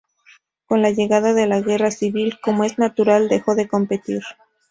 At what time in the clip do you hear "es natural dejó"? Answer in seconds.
2.63-3.53